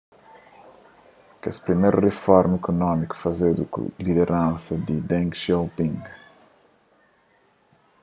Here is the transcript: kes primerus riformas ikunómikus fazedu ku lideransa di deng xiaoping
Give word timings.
kes 1.43 1.59
primerus 1.65 2.03
riformas 2.05 2.59
ikunómikus 2.59 3.21
fazedu 3.25 3.63
ku 3.73 3.81
lideransa 4.05 4.73
di 4.87 4.95
deng 5.09 5.29
xiaoping 5.41 5.97